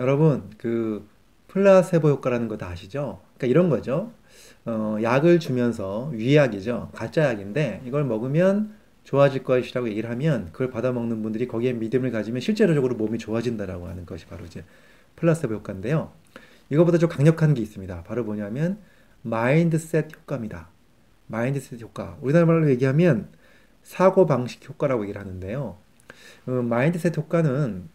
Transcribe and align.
여러분, 0.00 0.50
그 0.58 1.06
플라세보 1.48 2.08
효과라는 2.10 2.48
거 2.48 2.56
다 2.56 2.68
아시죠? 2.68 3.20
그러니까 3.36 3.46
이런 3.48 3.68
거죠. 3.68 4.12
어, 4.64 4.96
약을 5.02 5.40
주면서 5.40 6.08
위약이죠. 6.12 6.90
가짜 6.94 7.24
약인데 7.30 7.82
이걸 7.86 8.04
먹으면 8.04 8.74
좋아질 9.04 9.42
것이라고 9.44 9.88
얘기를 9.90 10.10
하면 10.10 10.48
그걸 10.52 10.70
받아 10.70 10.92
먹는 10.92 11.22
분들이 11.22 11.46
거기에 11.48 11.72
믿음을 11.74 12.10
가지면 12.10 12.40
실제로적으로 12.40 12.96
몸이 12.96 13.18
좋아진다라고 13.18 13.88
하는 13.88 14.06
것이 14.06 14.26
바로 14.26 14.44
이제 14.44 14.64
플라세보 15.16 15.54
효과인데요. 15.54 16.12
이거보다 16.70 16.98
좀 16.98 17.08
강력한 17.08 17.54
게 17.54 17.62
있습니다. 17.62 18.04
바로 18.04 18.24
뭐냐면 18.24 18.78
mindset 19.22 20.14
효과입니다. 20.16 20.68
mindset 21.26 21.80
효과. 21.82 22.16
우리나라 22.20 22.46
말로 22.46 22.70
얘기하면 22.70 23.28
사고 23.82 24.26
방식 24.26 24.66
효과라고 24.68 25.02
얘기를 25.04 25.20
하는데요. 25.20 25.76
어, 26.46 26.50
마인드셋 26.50 27.16
효과는 27.16 27.88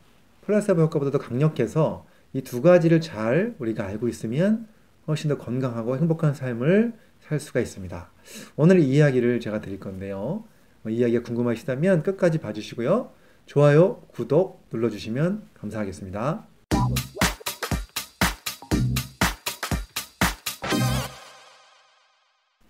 플라세보 0.45 0.81
효과보다 0.83 1.11
도 1.11 1.19
강력해서 1.19 2.05
이 2.33 2.41
두 2.41 2.61
가지를 2.61 2.99
잘 3.01 3.55
우리가 3.59 3.85
알고 3.85 4.07
있으면 4.09 4.67
훨씬 5.07 5.29
더 5.29 5.37
건강하고 5.37 5.97
행복한 5.97 6.33
삶을 6.33 6.93
살 7.21 7.39
수가 7.39 7.61
있습니다. 7.61 8.11
오늘 8.55 8.79
이 8.79 8.89
이야기를 8.89 9.39
제가 9.39 9.61
드릴 9.61 9.79
건데요. 9.79 10.43
어, 10.83 10.89
이 10.89 10.97
이야기가 10.97 11.23
궁금하시다면 11.23 12.03
끝까지 12.03 12.39
봐주시고요. 12.39 13.11
좋아요, 13.45 14.01
구독 14.07 14.67
눌러주시면 14.71 15.43
감사하겠습니다. 15.53 16.45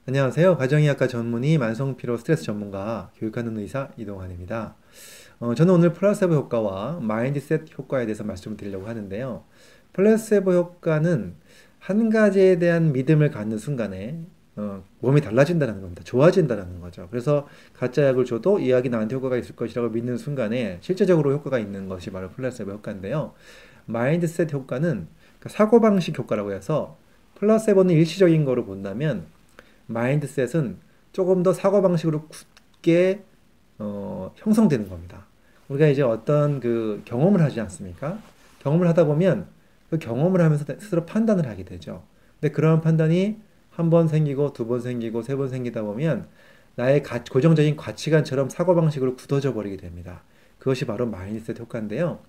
안녕하세요. 0.07 0.57
가정의학과 0.57 1.07
전문의 1.07 1.57
만성피로 1.57 2.17
스트레스 2.17 2.43
전문가 2.43 3.09
교육하는 3.17 3.57
의사 3.57 3.89
이동환입니다. 3.97 4.75
어, 5.39 5.53
저는 5.53 5.73
오늘 5.73 5.93
플라세보 5.93 6.33
효과와 6.33 6.99
mindset 7.01 7.77
효과에 7.77 8.05
대해서 8.05 8.23
말씀을 8.23 8.57
드리려고 8.57 8.87
하는데요. 8.87 9.43
플라세보 9.93 10.53
효과는 10.53 11.35
한 11.79 12.09
가지에 12.09 12.57
대한 12.57 12.93
믿음을 12.93 13.31
갖는 13.31 13.57
순간에 13.57 14.19
어, 14.55 14.83
몸이 14.99 15.19
달라진다는 15.19 15.81
겁니다. 15.81 16.01
좋아진다는 16.03 16.79
거죠. 16.79 17.07
그래서 17.11 17.47
가짜 17.73 18.05
약을 18.05 18.23
줘도 18.23 18.59
이 18.59 18.71
약이 18.71 18.89
나한테 18.89 19.15
효과가 19.15 19.35
있을 19.37 19.55
것이라고 19.55 19.89
믿는 19.89 20.17
순간에 20.17 20.77
실제적으로 20.81 21.33
효과가 21.33 21.59
있는 21.59 21.89
것이 21.89 22.09
바로 22.09 22.29
플라세보 22.29 22.71
효과인데요. 22.71 23.33
mindset 23.85 24.53
효과는 24.53 25.07
그러니까 25.39 25.49
사고방식 25.49 26.17
효과라고 26.17 26.53
해서 26.53 26.97
플라세보는 27.35 27.93
일시적인 27.93 28.45
거로 28.45 28.65
본다면 28.65 29.25
mindset은 29.87 30.77
조금 31.11 31.43
더 31.43 31.53
사고방식으로 31.53 32.27
굳게 32.27 33.23
어, 33.79 34.31
형성되는 34.35 34.89
겁니다. 34.89 35.25
우리가 35.69 35.87
이제 35.87 36.01
어떤 36.01 36.59
그 36.59 37.01
경험을 37.05 37.41
하지 37.41 37.59
않습니까? 37.61 38.19
경험을 38.59 38.87
하다 38.87 39.05
보면 39.05 39.47
그 39.89 39.97
경험을 39.99 40.41
하면서 40.41 40.65
스스로 40.79 41.05
판단을 41.05 41.47
하게 41.47 41.63
되죠. 41.63 42.03
근데 42.39 42.53
그런 42.53 42.81
판단이 42.81 43.37
한 43.71 43.89
번 43.89 44.07
생기고 44.07 44.53
두 44.53 44.67
번 44.67 44.79
생기고 44.81 45.21
세 45.21 45.35
번 45.35 45.49
생기다 45.49 45.81
보면 45.83 46.27
나의 46.75 47.03
가, 47.03 47.23
고정적인 47.23 47.75
가치관처럼 47.75 48.49
사고방식으로 48.49 49.15
굳어져 49.15 49.53
버리게 49.53 49.77
됩니다. 49.77 50.21
그것이 50.59 50.85
바로 50.85 51.05
마인드셋 51.05 51.59
효과인데요. 51.59 52.19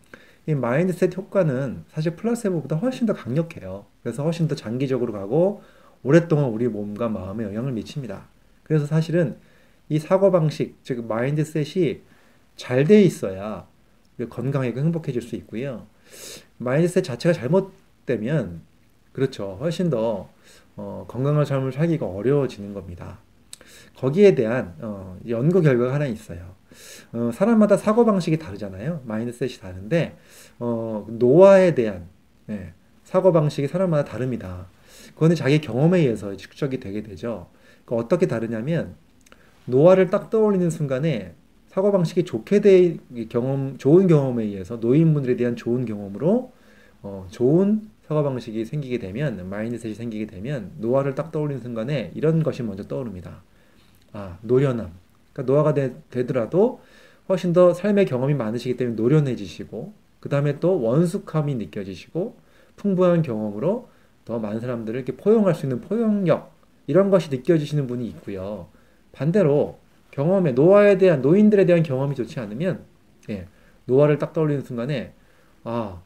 이 0.46 0.54
마인드셋 0.54 1.16
효과는 1.16 1.84
사실 1.88 2.14
플라세보보다 2.16 2.76
훨씬 2.76 3.06
더 3.06 3.12
강력해요. 3.14 3.86
그래서 4.02 4.22
훨씬 4.24 4.46
더 4.48 4.54
장기적으로 4.54 5.12
가고 5.12 5.62
오랫동안 6.02 6.46
우리 6.46 6.68
몸과 6.68 7.08
마음에 7.08 7.44
영향을 7.44 7.72
미칩니다. 7.72 8.26
그래서 8.62 8.86
사실은 8.86 9.36
이 9.88 9.98
사고방식, 9.98 10.78
즉 10.82 11.06
mindset이 11.06 12.00
잘 12.56 12.84
돼 12.84 13.02
있어야 13.02 13.66
건강하고 14.30 14.78
행복해질 14.78 15.22
수 15.22 15.36
있고요. 15.36 15.86
mindset 16.58 17.04
자체가 17.04 17.32
잘못되면 17.32 18.62
그렇죠. 19.12 19.56
훨씬 19.60 19.90
더 19.90 20.30
어, 20.76 21.04
건강한 21.08 21.44
삶을 21.44 21.72
살기가 21.72 22.06
어려워지는 22.06 22.74
겁니다. 22.74 23.18
거기에 23.96 24.34
대한 24.34 24.74
어, 24.80 25.18
연구 25.28 25.62
결과가 25.62 25.94
하나 25.94 26.06
있어요. 26.06 26.54
어, 27.12 27.30
사람마다 27.32 27.76
사고 27.76 28.04
방식이 28.04 28.38
다르잖아요. 28.38 29.02
mindset이 29.04 29.54
다른데 29.54 30.16
어, 30.58 31.06
노화에 31.08 31.74
대한 31.74 32.08
네, 32.46 32.72
사고 33.04 33.32
방식이 33.32 33.68
사람마다 33.68 34.04
다릅니다. 34.10 34.66
그거는 35.14 35.36
자기 35.36 35.60
경험에 35.60 36.00
의해서 36.00 36.36
축적이 36.36 36.80
되게 36.80 37.02
되죠. 37.02 37.48
그러니까 37.84 38.04
어떻게 38.04 38.26
다르냐면 38.26 38.96
노화를 39.66 40.10
딱 40.10 40.30
떠올리는 40.30 40.68
순간에 40.70 41.34
사고 41.68 41.92
방식이 41.92 42.24
좋게 42.24 42.60
돼 42.60 42.96
경험 43.28 43.76
좋은 43.76 44.06
경험에 44.06 44.44
의해서 44.44 44.76
노인분들에 44.76 45.36
대한 45.36 45.56
좋은 45.56 45.84
경험으로 45.84 46.52
어, 47.02 47.26
좋은 47.30 47.90
사고 48.08 48.22
방식이 48.22 48.64
생기게 48.64 48.98
되면 48.98 49.48
마인드셋이 49.50 49.94
생기게 49.94 50.26
되면 50.26 50.70
노화를 50.78 51.14
딱 51.14 51.32
떠올리는 51.32 51.60
순간에 51.60 52.12
이런 52.14 52.42
것이 52.42 52.62
먼저 52.62 52.84
떠오릅니다. 52.84 53.42
아 54.12 54.38
노련함. 54.42 54.90
그러니까 55.32 55.52
노화가 55.52 55.74
되, 55.74 55.94
되더라도 56.10 56.80
훨씬 57.28 57.52
더 57.52 57.74
삶의 57.74 58.06
경험이 58.06 58.34
많으시기 58.34 58.76
때문에 58.76 58.96
노련해지시고 58.96 59.92
그 60.20 60.28
다음에 60.28 60.58
또 60.60 60.80
원숙함이 60.80 61.56
느껴지시고 61.56 62.36
풍부한 62.76 63.22
경험으로 63.22 63.88
더 64.24 64.38
많은 64.38 64.60
사람들을 64.60 64.98
이렇게 64.98 65.16
포용할 65.16 65.54
수 65.54 65.66
있는 65.66 65.80
포용력 65.80 66.52
이런 66.86 67.10
것이 67.10 67.30
느껴지시는 67.30 67.86
분이 67.86 68.06
있고요. 68.08 68.68
반대로 69.16 69.78
경험에 70.10 70.52
노화에 70.52 70.98
대한 70.98 71.22
노인들에 71.22 71.64
대한 71.64 71.82
경험이 71.82 72.14
좋지 72.14 72.38
않으면 72.38 72.84
예, 73.30 73.46
노화를 73.86 74.18
딱 74.18 74.32
떠올리는 74.32 74.62
순간에 74.62 75.12
아 75.64 76.00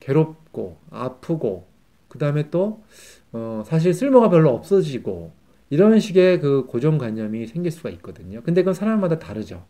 괴롭고 0.00 0.76
아프고 0.90 1.66
그 2.08 2.18
다음에 2.18 2.50
또 2.50 2.82
어, 3.32 3.62
사실 3.66 3.92
쓸모가 3.92 4.30
별로 4.30 4.50
없어지고 4.50 5.32
이런 5.70 5.98
식의 5.98 6.40
그 6.40 6.66
고정관념이 6.66 7.48
생길 7.48 7.72
수가 7.72 7.90
있거든요. 7.90 8.40
근데 8.42 8.62
그건 8.62 8.74
사람마다 8.74 9.18
다르죠. 9.18 9.64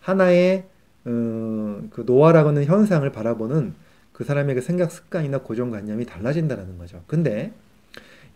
하나의 0.00 0.66
어, 1.04 1.82
그 1.90 2.04
노화라고 2.06 2.50
하는 2.50 2.64
현상을 2.64 3.10
바라보는 3.10 3.74
그 4.12 4.22
사람의 4.24 4.54
그 4.54 4.60
생각 4.60 4.92
습관이나 4.92 5.38
고정관념이 5.38 6.06
달라진다는 6.06 6.78
거죠. 6.78 7.02
근데 7.06 7.52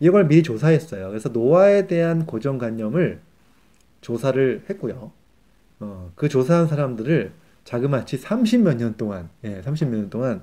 이걸 0.01 0.27
미리 0.27 0.43
조사했어요. 0.43 1.09
그래서 1.09 1.29
노화에 1.29 1.87
대한 1.87 2.27
고정관념을 2.27 3.21
조사를 4.01 4.65
했고요. 4.69 5.13
어, 5.81 6.13
그 6.15 6.29
조사한 6.29 6.67
사람들을 6.67 7.33
자그마치 7.65 8.19
30몇 8.19 8.77
년 8.77 8.97
동안, 8.97 9.29
예, 9.45 9.61
30몇 9.61 9.91
년 9.91 10.11
동안 10.11 10.43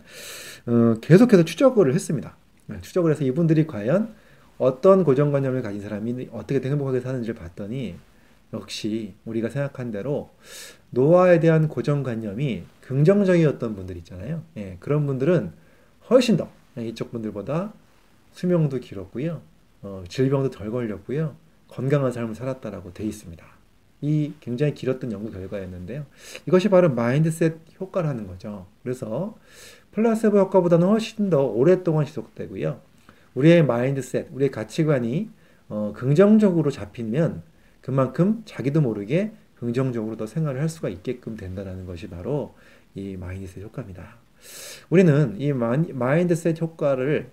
어, 0.67 0.95
계속해서 1.01 1.43
추적을 1.43 1.93
했습니다. 1.93 2.37
네, 2.67 2.77
추적을 2.81 3.11
해서 3.11 3.23
이분들이 3.23 3.65
과연 3.65 4.13
어떤 4.59 5.03
고정관념을 5.03 5.61
가진 5.61 5.81
사람이 5.81 6.29
어떻게 6.31 6.59
행복하게 6.67 6.99
사는지를 6.99 7.35
봤더니 7.35 7.95
역시 8.53 9.13
우리가 9.25 9.49
생각한 9.49 9.91
대로 9.91 10.29
노화에 10.91 11.39
대한 11.39 11.67
고정관념이 11.67 12.63
긍정적이었던 12.81 13.75
분들 13.75 13.97
있잖아요. 13.97 14.43
예, 14.57 14.77
그런 14.79 15.05
분들은 15.05 15.51
훨씬 16.09 16.37
더 16.37 16.49
이쪽 16.77 17.11
분들보다 17.11 17.73
수명도 18.31 18.79
길었고요. 18.79 19.41
어, 19.81 20.03
질병도 20.07 20.49
덜 20.49 20.71
걸렸고요. 20.71 21.35
건강한 21.67 22.11
삶을 22.11 22.35
살았다라고 22.35 22.93
돼 22.93 23.03
있습니다. 23.03 23.45
이 24.01 24.33
굉장히 24.39 24.73
길었던 24.73 25.11
연구 25.11 25.31
결과였는데요. 25.31 26.05
이것이 26.47 26.69
바로 26.69 26.89
mindset 26.89 27.57
효과라는 27.79 28.27
거죠. 28.27 28.67
그래서 28.83 29.37
플라세보 29.91 30.37
효과보다는 30.39 30.87
훨씬 30.87 31.29
더 31.29 31.43
오랫동안 31.43 32.05
지속되고요. 32.05 32.79
우리의 33.33 33.65
mindset, 33.65 34.27
우리의 34.31 34.51
가치관이 34.51 35.29
어, 35.69 35.93
긍정적으로 35.95 36.71
잡히면 36.71 37.41
그만큼 37.81 38.43
자기도 38.45 38.81
모르게 38.81 39.31
긍정적으로 39.55 40.17
더 40.17 40.27
생활을 40.27 40.61
할 40.61 40.69
수가 40.69 40.89
있게끔 40.89 41.35
된다는 41.35 41.85
것이 41.85 42.07
바로 42.07 42.55
이 42.93 43.17
mindset 43.17 43.63
효과입니다. 43.63 44.17
우리는 44.89 45.35
이 45.39 45.51
mindset 45.53 46.61
효과를 46.61 47.31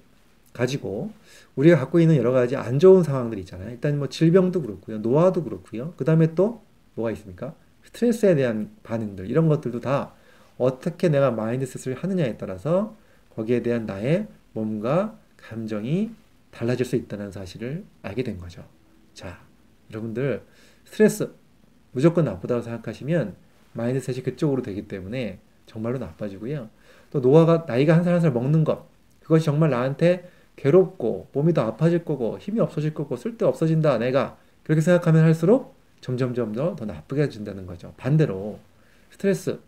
가지고 0.55 1.13
우리가 1.57 1.79
갖고 1.79 2.01
있는 2.01 2.17
여러 2.17 2.33
가지 2.33 2.57
안 2.57 2.79
좋은 2.79 3.03
상황들 3.03 3.39
있잖아요. 3.41 3.71
일단 3.71 3.99
뭐 3.99 4.09
질병도 4.09 4.63
그렇고요. 4.63 4.99
노화도 4.99 5.45
그렇고요. 5.45 5.95
그 5.99 6.07
다음에 6.07 6.35
또 6.35 6.63
뭐가 6.95 7.11
있습니까? 7.13 7.55
스트레스에 7.85 8.35
대한 8.37 8.71
반응들, 8.83 9.31
이런 9.31 9.49
것들도 9.49 9.81
다 9.81 10.15
어떻게 10.59 11.11
내가 11.11 11.31
mindset을 11.33 11.97
하느냐에 12.03 12.39
따라서 12.39 12.97
거기에 13.37 13.63
대한 13.63 13.87
나의 13.87 14.29
몸과 14.55 15.19
감정이 15.37 16.13
달라질 16.53 16.87
수 16.87 16.97
있다는 16.97 17.33
사실을 17.33 17.85
알게 18.03 18.23
된 18.23 18.39
거죠. 18.39 18.65
자, 19.13 19.41
여러분들 19.91 20.43
스트레스 20.87 21.31
무조건 21.93 22.25
나쁘다고 22.27 22.63
생각하시면 22.63 23.37
마인드셋이 23.73 24.23
그쪽으로 24.23 24.63
되기 24.63 24.89
때문에 24.89 25.41
정말로 25.67 25.99
나빠지고요. 25.99 26.71
또 27.11 27.21
노화가 27.21 27.65
나이가 27.69 27.95
한 27.97 28.05
살 28.05 28.13
한 28.15 28.21
살 28.21 28.33
먹는 28.33 28.65
것 28.65 28.89
그것이 29.23 29.45
정말 29.45 29.71
나한테 29.71 30.31
괴롭고 30.57 31.29
몸이 31.33 31.53
더 31.53 31.63
아파질 31.63 32.05
거고 32.05 32.39
힘이 32.39 32.61
없어질 32.61 32.95
거고 32.95 33.17
쓸데 33.17 33.45
없어진다 33.45 33.99
내가 33.99 34.37
그렇게 34.63 34.81
생각하면 34.81 35.25
할수록 35.25 35.75
점점점 36.01 36.53
더, 36.53 36.77
더 36.77 36.85
나쁘게 36.85 37.23
해준다는 37.23 37.67
거죠. 37.67 37.95
반대로 37.97 38.59
스트레스 39.11 39.59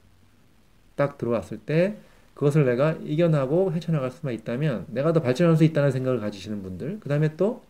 딱 0.94 1.19
들어왔을 1.19 1.59
때 1.59 1.97
그것을 2.35 2.67
내가 2.67 2.93
이겨나고 3.03 3.73
헤쳐나갈 3.73 4.11
수만 4.11 4.35
있다면 4.35 4.87
내가 4.88 5.12
더 5.12 5.21
발전할 5.23 5.56
수 5.56 5.65
있다는 5.65 5.91
생각을 5.91 6.21
가지시는 6.21 6.62
분들 6.62 6.99
그 7.00 7.09
다음에 7.09 7.37
또 7.37 7.62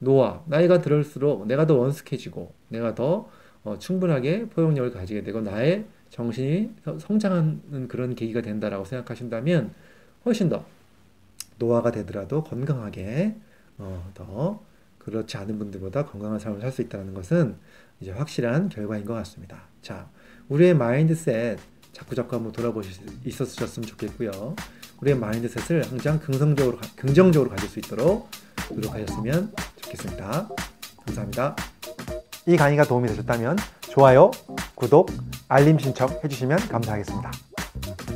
노화 0.00 0.42
나이가 0.46 0.80
들을수록 0.80 1.46
내가 1.46 1.66
더 1.66 1.76
원숙해지고 1.76 2.52
내가 2.68 2.94
더 2.94 3.28
어, 3.64 3.78
충분하게 3.78 4.46
포용력을 4.46 4.90
가지게 4.90 5.22
되고 5.22 5.40
나의 5.40 5.84
정신이 6.10 6.70
성장하는 6.98 7.88
그런 7.88 8.14
계기가 8.14 8.40
된다라고 8.40 8.84
생각하신다면 8.84 9.72
훨씬 10.24 10.48
더 10.48 10.64
노화가 11.58 11.90
되더라도 11.92 12.44
건강하게 12.44 13.36
어, 13.78 14.10
더 14.14 14.62
그렇지 14.98 15.36
않은 15.36 15.58
분들보다 15.58 16.04
건강한 16.06 16.38
삶을 16.38 16.60
살 16.60 16.70
수 16.72 16.82
있다는 16.82 17.14
것은 17.14 17.56
이제 18.00 18.10
확실한 18.12 18.68
결과인 18.68 19.04
것 19.04 19.14
같습니다. 19.14 19.62
자, 19.82 20.08
우리의 20.48 20.74
mindset 20.74 21.58
자꾸 21.92 22.14
자꾸 22.14 22.36
한번 22.36 22.52
돌아보실 22.52 22.92
수 22.92 23.00
있었으면 23.24 23.86
좋겠고요. 23.86 24.54
우리의 25.00 25.16
mindset을 25.18 25.90
항상 25.90 26.18
긍정적으로 26.20 26.78
긍정적으로 26.96 27.50
가질 27.50 27.68
수 27.68 27.78
있도록 27.78 28.28
노력하셨으면 28.70 29.52
좋겠습니다. 29.76 30.48
감사합니다. 31.06 31.56
이 32.46 32.56
강의가 32.56 32.84
도움이 32.84 33.08
되셨다면 33.08 33.56
좋아요, 33.80 34.30
구독, 34.74 35.10
알림 35.48 35.78
신청 35.78 36.08
해주시면 36.22 36.58
감사하겠습니다. 36.68 37.47